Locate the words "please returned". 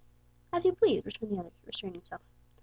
0.73-1.31